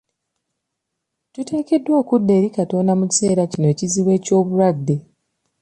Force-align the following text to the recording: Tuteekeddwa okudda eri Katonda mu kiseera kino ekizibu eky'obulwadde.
Tuteekeddwa 1.33 1.93
okudda 2.01 2.31
eri 2.37 2.49
Katonda 2.57 2.91
mu 2.99 3.05
kiseera 3.11 3.43
kino 3.51 3.67
ekizibu 3.73 4.09
eky'obulwadde. 4.17 4.95